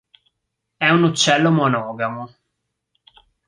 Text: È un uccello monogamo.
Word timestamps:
È 0.77 0.89
un 0.89 1.03
uccello 1.03 1.51
monogamo. 1.51 2.33